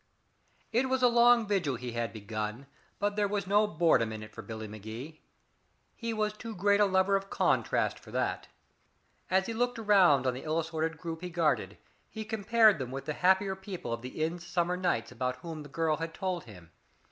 [0.71, 2.65] It was a long vigil he had begun,
[2.97, 5.21] but there was no boredom in it for Billy Magee.
[5.95, 8.47] He was too great a lover of contrast for that.
[9.29, 11.77] As he looked around on the ill assorted group he guarded,
[12.09, 15.69] he compared them with the happier people of the inn's summer nights, about whom the
[15.69, 16.71] girl had told him.